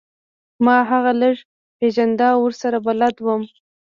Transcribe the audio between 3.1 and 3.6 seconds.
وم